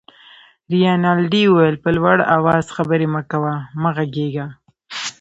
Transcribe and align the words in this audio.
رینالډي 0.71 1.43
وویل: 1.47 1.75
په 1.83 1.89
لوړ 1.97 2.17
آواز 2.37 2.65
خبرې 2.75 3.07
مه 3.13 3.21
کوه، 3.31 3.53
مه 3.81 3.89
غږېږه. 3.95 4.47